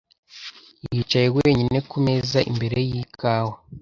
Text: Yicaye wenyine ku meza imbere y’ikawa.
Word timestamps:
Yicaye 0.93 1.27
wenyine 1.37 1.77
ku 1.89 1.97
meza 2.05 2.39
imbere 2.51 2.77
y’ikawa. 2.89 3.55